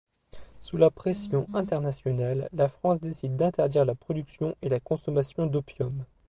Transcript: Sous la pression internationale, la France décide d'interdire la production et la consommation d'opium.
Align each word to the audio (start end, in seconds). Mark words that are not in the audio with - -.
Sous 0.61 0.77
la 0.77 0.89
pression 0.89 1.45
internationale, 1.53 2.49
la 2.53 2.69
France 2.69 2.99
décide 2.99 3.35
d'interdire 3.35 3.85
la 3.85 3.93
production 3.93 4.55
et 4.63 4.67
la 4.69 4.79
consommation 4.79 5.45
d'opium. 5.45 6.05